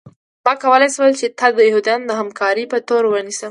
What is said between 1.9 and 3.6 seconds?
د همکارۍ په تور ونیسم